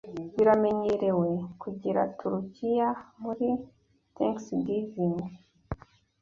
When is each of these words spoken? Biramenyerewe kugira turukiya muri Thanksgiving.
Biramenyerewe 0.35 1.29
kugira 1.61 2.01
turukiya 2.17 2.89
muri 3.23 3.47
Thanksgiving. 4.15 5.17